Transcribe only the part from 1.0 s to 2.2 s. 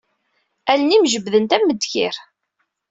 jebbdent am ddkir.